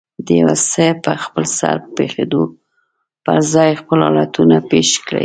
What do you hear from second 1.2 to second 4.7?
خپلسر پېښېدو پر ځای خپل حالتونه